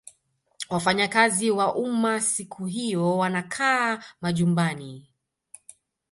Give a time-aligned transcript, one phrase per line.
[0.69, 5.07] wafanyakazi wa umma siku hiyo wanakaa majumbani